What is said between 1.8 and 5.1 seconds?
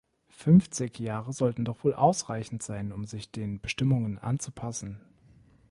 wohl ausreichend sein, um sich den Bestimmungen anzupassen.